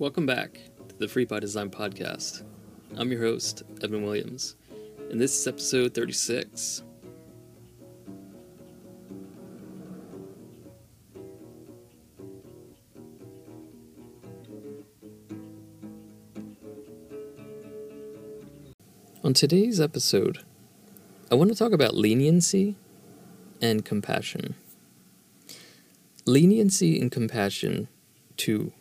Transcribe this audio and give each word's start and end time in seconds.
Welcome 0.00 0.26
back 0.26 0.60
to 0.86 0.96
the 0.96 1.08
Free 1.08 1.24
by 1.24 1.40
Design 1.40 1.70
podcast. 1.70 2.44
I'm 2.96 3.10
your 3.10 3.20
host, 3.20 3.64
Evan 3.82 4.04
Williams, 4.04 4.54
and 5.10 5.20
this 5.20 5.36
is 5.36 5.44
episode 5.44 5.92
36. 5.92 6.84
On 19.24 19.34
today's 19.34 19.80
episode, 19.80 20.44
I 21.28 21.34
want 21.34 21.50
to 21.50 21.56
talk 21.56 21.72
about 21.72 21.96
leniency 21.96 22.76
and 23.60 23.84
compassion. 23.84 24.54
Leniency 26.24 27.00
and 27.00 27.10
compassion 27.10 27.88
to 28.36 28.72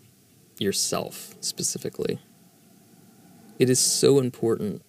yourself 0.61 1.35
specifically. 1.41 2.20
It 3.59 3.70
is 3.70 3.79
so 3.79 4.20
important 4.20 4.83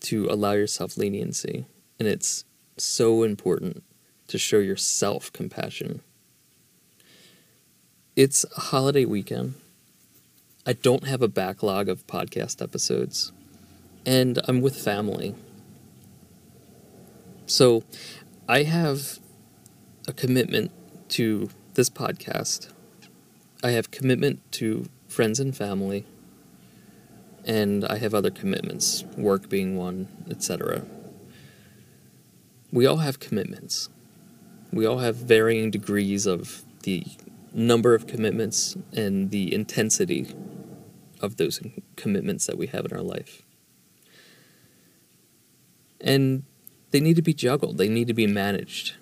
to 0.00 0.26
allow 0.30 0.52
yourself 0.52 0.96
leniency, 0.96 1.66
and 1.98 2.06
it's 2.06 2.44
so 2.76 3.22
important 3.22 3.82
to 4.28 4.38
show 4.38 4.58
yourself 4.58 5.32
compassion. 5.32 6.00
It's 8.14 8.44
a 8.56 8.60
holiday 8.60 9.04
weekend. 9.04 9.54
I 10.64 10.72
don't 10.72 11.06
have 11.06 11.22
a 11.22 11.28
backlog 11.28 11.88
of 11.88 12.06
podcast 12.06 12.62
episodes, 12.62 13.32
and 14.04 14.40
I'm 14.46 14.60
with 14.60 14.76
family. 14.76 15.34
So 17.46 17.84
I 18.48 18.62
have 18.62 19.18
a 20.08 20.12
commitment 20.12 20.70
to 21.10 21.50
this 21.74 21.90
podcast 21.90 22.72
I 23.62 23.70
have 23.70 23.90
commitment 23.90 24.40
to 24.52 24.88
friends 25.08 25.40
and 25.40 25.56
family, 25.56 26.04
and 27.44 27.84
I 27.84 27.98
have 27.98 28.14
other 28.14 28.30
commitments, 28.30 29.04
work 29.16 29.48
being 29.48 29.76
one, 29.76 30.08
etc. 30.30 30.84
We 32.72 32.86
all 32.86 32.98
have 32.98 33.18
commitments. 33.18 33.88
We 34.72 34.84
all 34.84 34.98
have 34.98 35.16
varying 35.16 35.70
degrees 35.70 36.26
of 36.26 36.64
the 36.82 37.04
number 37.52 37.94
of 37.94 38.06
commitments 38.06 38.76
and 38.92 39.30
the 39.30 39.54
intensity 39.54 40.34
of 41.20 41.36
those 41.36 41.60
commitments 41.96 42.46
that 42.46 42.58
we 42.58 42.66
have 42.66 42.84
in 42.84 42.92
our 42.92 43.02
life. 43.02 43.42
And 46.00 46.42
they 46.90 47.00
need 47.00 47.16
to 47.16 47.22
be 47.22 47.32
juggled, 47.32 47.78
they 47.78 47.88
need 47.88 48.06
to 48.08 48.14
be 48.14 48.26
managed 48.26 48.94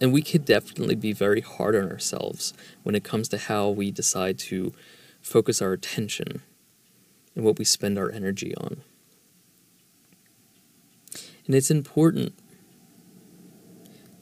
and 0.00 0.12
we 0.12 0.22
could 0.22 0.44
definitely 0.44 0.94
be 0.94 1.12
very 1.12 1.40
hard 1.40 1.74
on 1.74 1.90
ourselves 1.90 2.52
when 2.82 2.94
it 2.94 3.04
comes 3.04 3.28
to 3.28 3.38
how 3.38 3.68
we 3.68 3.90
decide 3.90 4.38
to 4.38 4.72
focus 5.20 5.62
our 5.62 5.72
attention 5.72 6.42
and 7.34 7.44
what 7.44 7.58
we 7.58 7.64
spend 7.64 7.98
our 7.98 8.10
energy 8.10 8.54
on. 8.56 8.82
And 11.46 11.54
it's 11.54 11.70
important 11.70 12.34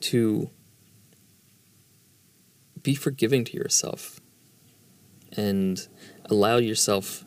to 0.00 0.50
be 2.82 2.94
forgiving 2.94 3.44
to 3.44 3.56
yourself 3.56 4.20
and 5.36 5.88
allow 6.26 6.58
yourself 6.58 7.24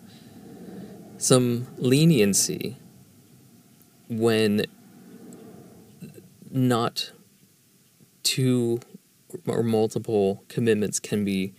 some 1.17 1.67
leniency 1.77 2.77
when 4.07 4.65
not 6.51 7.11
two 8.27 8.81
or 9.47 9.63
multiple 9.63 10.43
commitments 10.49 10.99
can 10.99 11.23
be 11.23 11.53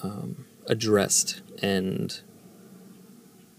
um, 0.00 0.44
addressed 0.66 1.42
and 1.60 2.20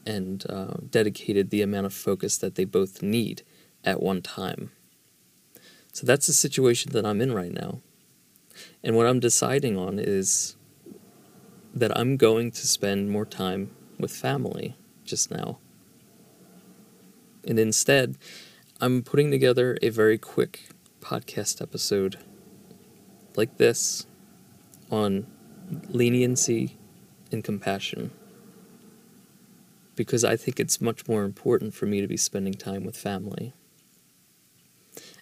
and 0.06 0.46
uh, 0.50 0.76
dedicated 0.90 1.50
the 1.50 1.62
amount 1.62 1.86
of 1.86 1.94
focus 1.94 2.38
that 2.38 2.56
they 2.56 2.66
both 2.66 3.02
need 3.02 3.42
at 3.84 4.02
one 4.02 4.22
time. 4.22 4.72
So 5.92 6.06
that's 6.06 6.28
the 6.28 6.34
situation 6.34 6.92
that 6.94 7.06
I'm 7.06 7.22
in 7.22 7.34
right 7.34 7.54
now. 7.54 7.80
And 8.84 8.96
what 8.96 9.06
I'm 9.06 9.20
deciding 9.20 9.78
on 9.78 10.00
is 10.00 10.56
that 11.74 11.98
I'm 11.98 12.18
going 12.18 12.52
to 12.52 12.68
spend 12.68 13.10
more 13.10 13.26
time 13.26 13.72
with 13.98 14.12
family 14.12 14.76
just 15.06 15.32
now. 15.32 15.58
And 17.48 17.58
instead, 17.58 18.18
I'm 18.82 19.04
putting 19.04 19.32
together 19.32 19.78
a 19.82 19.90
very 19.90 20.18
quick 20.18 20.73
podcast 21.04 21.62
episode 21.62 22.18
like 23.36 23.58
this 23.58 24.08
on 24.90 25.28
leniency 25.90 26.78
and 27.32 27.44
compassion 27.44 28.12
because 29.96 30.24
I 30.24 30.36
think 30.36 30.60
it's 30.60 30.82
much 30.82 31.08
more 31.08 31.24
important 31.24 31.74
for 31.74 31.86
me 31.86 32.02
to 32.02 32.08
be 32.08 32.18
spending 32.18 32.54
time 32.54 32.84
with 32.84 32.98
family. 32.98 33.54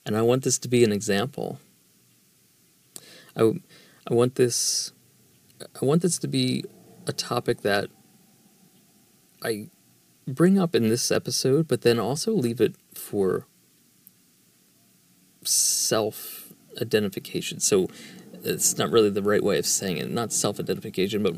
And 0.06 0.16
I 0.16 0.22
want 0.22 0.44
this 0.44 0.58
to 0.60 0.68
be 0.68 0.84
an 0.84 0.92
example. 0.92 1.60
I, 3.36 3.52
I 4.10 4.14
want 4.14 4.36
this 4.36 4.94
I 5.82 5.86
want 5.86 6.02
this 6.02 6.18
to 6.20 6.28
be 6.28 6.64
a 7.06 7.14
topic 7.14 7.62
that 7.62 7.90
I 9.44 9.70
bring 10.28 10.58
up 10.58 10.76
in 10.76 10.90
this 10.90 11.12
episode, 11.12 11.68
but 11.68 11.82
then 11.82 12.00
also 12.00 12.32
leave 12.32 12.60
it 12.60 12.76
for 12.96 13.46
self 15.44 16.54
identification. 16.82 17.60
So 17.60 17.88
it's 18.44 18.78
not 18.78 18.90
really 18.92 19.10
the 19.10 19.22
right 19.22 19.44
way 19.44 19.58
of 19.58 19.66
saying 19.66 19.98
it, 19.98 20.10
not 20.12 20.32
self 20.32 20.60
identification, 20.60 21.24
but 21.24 21.36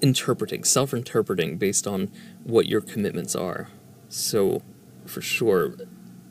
interpreting, 0.00 0.64
self 0.64 0.94
interpreting 0.94 1.58
based 1.58 1.86
on 1.86 2.10
what 2.44 2.66
your 2.66 2.80
commitments 2.80 3.34
are. 3.34 3.68
So 4.08 4.62
for 5.06 5.20
sure, 5.20 5.74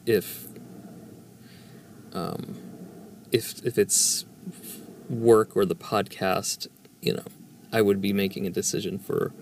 if 0.05 0.47
um, 2.13 2.57
if 3.31 3.63
if 3.65 3.77
it's 3.77 4.25
work 5.09 5.55
or 5.55 5.65
the 5.65 5.75
podcast, 5.75 6.67
you 7.01 7.13
know, 7.13 7.25
I 7.71 7.81
would 7.81 8.01
be 8.01 8.13
making 8.13 8.47
a 8.47 8.49
decision 8.49 8.97
for 8.97 9.33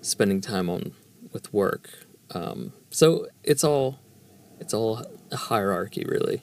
spending 0.00 0.40
time 0.40 0.68
on 0.68 0.92
with 1.32 1.52
work. 1.52 2.06
Um, 2.30 2.72
so 2.90 3.26
it's 3.44 3.64
all 3.64 4.00
it's 4.60 4.74
all 4.74 5.04
a 5.30 5.36
hierarchy, 5.36 6.04
really. 6.06 6.42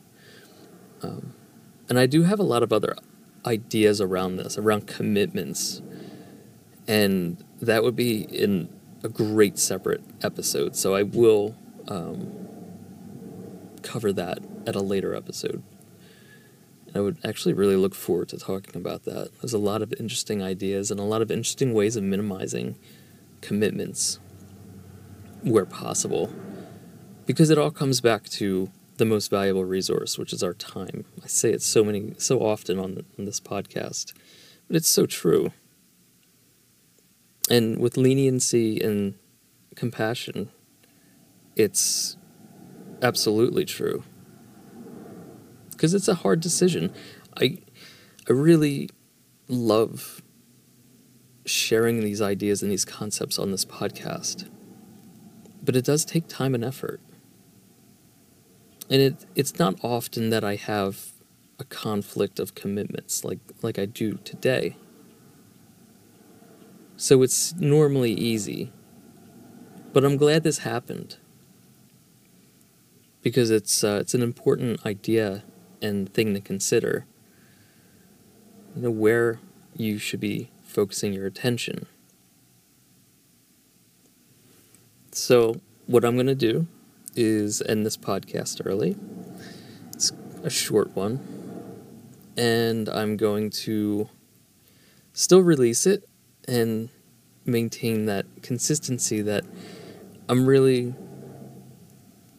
Um, 1.05 1.33
and 1.87 1.99
I 1.99 2.05
do 2.05 2.23
have 2.23 2.39
a 2.39 2.43
lot 2.43 2.63
of 2.63 2.73
other 2.73 2.95
ideas 3.45 4.01
around 4.01 4.37
this, 4.37 4.57
around 4.57 4.87
commitments. 4.87 5.81
And 6.87 7.43
that 7.61 7.83
would 7.83 7.95
be 7.95 8.21
in 8.21 8.69
a 9.03 9.09
great 9.09 9.59
separate 9.59 10.03
episode. 10.23 10.75
So 10.75 10.95
I 10.95 11.03
will 11.03 11.55
um, 11.87 12.47
cover 13.83 14.11
that 14.13 14.39
at 14.65 14.75
a 14.75 14.81
later 14.81 15.13
episode. 15.13 15.61
I 16.95 17.01
would 17.01 17.17
actually 17.23 17.53
really 17.53 17.75
look 17.75 17.93
forward 17.93 18.29
to 18.29 18.37
talking 18.37 18.75
about 18.75 19.03
that. 19.03 19.29
There's 19.41 19.53
a 19.53 19.59
lot 19.59 19.81
of 19.81 19.93
interesting 19.99 20.41
ideas 20.41 20.89
and 20.91 20.99
a 20.99 21.03
lot 21.03 21.21
of 21.21 21.29
interesting 21.29 21.73
ways 21.73 21.95
of 21.95 22.03
minimizing 22.03 22.77
commitments 23.41 24.19
where 25.43 25.65
possible. 25.65 26.33
Because 27.25 27.49
it 27.49 27.57
all 27.57 27.71
comes 27.71 28.01
back 28.01 28.23
to 28.29 28.69
the 28.97 29.05
most 29.05 29.29
valuable 29.29 29.65
resource, 29.65 30.17
which 30.17 30.31
is 30.31 30.41
our 30.41 30.53
time. 30.53 31.05
I 31.23 31.27
say 31.27 31.51
it 31.51 31.61
so 31.61 31.83
many, 31.83 32.13
so 32.17 32.39
often 32.39 32.79
on, 32.79 33.05
on 33.19 33.25
this 33.25 33.39
podcast, 33.39 34.13
but 34.67 34.75
it's 34.75 34.89
so 34.89 35.05
true. 35.05 35.51
And 37.49 37.79
with 37.79 37.97
leniency 37.97 38.79
and 38.81 39.15
compassion, 39.75 40.49
it's 41.55 42.17
absolutely 43.01 43.65
true. 43.65 44.03
Because 45.71 45.93
it's 45.93 46.07
a 46.07 46.15
hard 46.15 46.39
decision. 46.39 46.93
I, 47.37 47.57
I 48.29 48.33
really 48.33 48.89
love 49.47 50.21
sharing 51.45 51.99
these 51.99 52.21
ideas 52.21 52.63
and 52.63 52.71
these 52.71 52.85
concepts 52.85 53.37
on 53.37 53.51
this 53.51 53.65
podcast. 53.65 54.49
But 55.61 55.75
it 55.75 55.85
does 55.85 56.05
take 56.05 56.27
time 56.27 56.55
and 56.55 56.63
effort 56.63 57.01
and 58.89 59.01
it 59.01 59.25
it's 59.35 59.57
not 59.57 59.75
often 59.81 60.29
that 60.29 60.43
I 60.43 60.55
have 60.55 61.11
a 61.59 61.63
conflict 61.63 62.39
of 62.39 62.55
commitments 62.55 63.23
like 63.23 63.39
like 63.61 63.79
I 63.79 63.85
do 63.85 64.19
today. 64.23 64.75
So 66.97 67.21
it's 67.23 67.53
normally 67.55 68.13
easy. 68.13 68.71
But 69.91 70.03
I'm 70.03 70.17
glad 70.17 70.43
this 70.43 70.59
happened 70.59 71.17
because 73.21 73.49
it's 73.49 73.83
uh, 73.83 73.97
it's 74.01 74.13
an 74.13 74.21
important 74.21 74.85
idea 74.85 75.43
and 75.81 76.13
thing 76.13 76.33
to 76.33 76.41
consider. 76.41 77.05
You 78.75 78.83
know 78.83 78.91
where 78.91 79.39
you 79.75 79.97
should 79.97 80.19
be 80.19 80.51
focusing 80.63 81.13
your 81.13 81.25
attention. 81.25 81.85
So 85.11 85.61
what 85.85 86.03
I'm 86.03 86.15
going 86.15 86.27
to 86.27 86.35
do 86.35 86.67
is 87.15 87.61
end 87.63 87.85
this 87.85 87.97
podcast 87.97 88.61
early. 88.65 88.95
It's 89.93 90.11
a 90.43 90.49
short 90.49 90.95
one. 90.95 91.19
And 92.37 92.89
I'm 92.89 93.17
going 93.17 93.49
to 93.51 94.09
still 95.13 95.41
release 95.41 95.85
it 95.85 96.07
and 96.47 96.89
maintain 97.45 98.05
that 98.05 98.25
consistency 98.41 99.21
that 99.21 99.45
I'm 100.27 100.45
really 100.45 100.93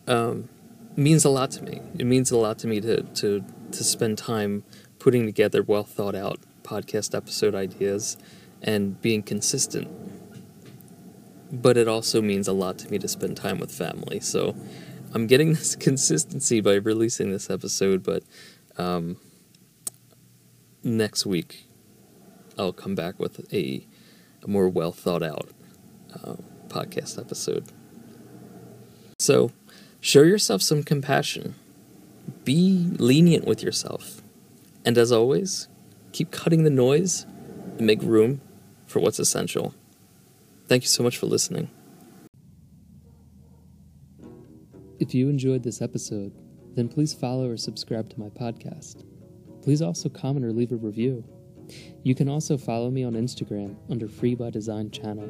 um, 0.06 0.49
means 0.96 1.25
a 1.25 1.31
lot 1.31 1.50
to 1.52 1.62
me. 1.62 1.81
It 1.99 2.05
means 2.06 2.31
a 2.31 2.37
lot 2.37 2.58
to 2.61 2.67
me 2.67 2.81
to 2.81 3.02
to 3.02 3.44
to 3.73 3.84
spend 3.84 4.19
time 4.19 4.64
putting 4.99 5.26
together 5.26 5.62
well 5.62 5.84
thought 5.84 6.14
out 6.14 6.40
podcast 6.62 7.14
episode 7.14 7.55
ideas 7.55 8.17
and 8.62 9.00
being 9.00 9.23
consistent. 9.23 9.88
But 11.52 11.76
it 11.76 11.87
also 11.88 12.20
means 12.20 12.48
a 12.48 12.52
lot 12.52 12.78
to 12.78 12.90
me 12.90 12.98
to 12.98 13.08
spend 13.08 13.37
time 13.37 13.58
with 13.58 13.70
family. 13.70 14.20
So 14.20 14.56
I'm 15.14 15.26
getting 15.26 15.52
this 15.54 15.76
consistency 15.76 16.60
by 16.60 16.75
releasing 16.75 17.31
this 17.31 17.50
episode, 17.50 18.02
but 18.02 18.22
um, 18.78 19.16
next 20.82 21.26
week 21.26 21.66
I'll 22.58 22.72
come 22.72 22.94
back 22.94 23.19
with 23.19 23.52
a, 23.52 23.87
a 24.43 24.48
more 24.48 24.69
well 24.69 24.93
thought 24.93 25.22
out 25.22 25.48
uh, 26.14 26.37
podcast 26.69 27.19
episode. 27.19 27.64
So 29.19 29.52
show 30.00 30.22
yourself 30.22 30.62
some 30.62 30.82
compassion, 30.82 31.54
be 32.44 32.90
lenient 32.99 33.46
with 33.46 33.62
yourself, 33.62 34.22
and 34.84 34.96
as 34.99 35.10
always, 35.12 35.69
keep 36.12 36.31
cutting 36.31 36.64
the 36.64 36.70
noise 36.70 37.26
and 37.78 37.87
make 37.87 38.02
room 38.02 38.40
for 38.87 39.00
what's 39.00 39.19
essential. 39.19 39.75
Thank 40.68 40.82
you 40.82 40.88
so 40.88 41.02
much 41.02 41.16
for 41.16 41.26
listening. 41.26 41.70
If 44.98 45.14
you 45.14 45.28
enjoyed 45.28 45.62
this 45.62 45.80
episode, 45.80 46.32
then 46.74 46.88
please 46.88 47.14
follow 47.14 47.48
or 47.48 47.56
subscribe 47.56 48.08
to 48.10 48.20
my 48.20 48.28
podcast. 48.28 49.04
Please 49.62 49.82
also 49.82 50.08
comment 50.08 50.44
or 50.44 50.52
leave 50.52 50.72
a 50.72 50.76
review. 50.76 51.24
You 52.02 52.14
can 52.14 52.28
also 52.28 52.56
follow 52.56 52.90
me 52.90 53.04
on 53.04 53.14
Instagram 53.14 53.76
under 53.90 54.08
Free 54.08 54.34
by 54.34 54.50
Design 54.50 54.90
channel. 54.90 55.28